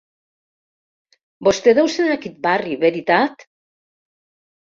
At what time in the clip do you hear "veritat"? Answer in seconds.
2.87-3.47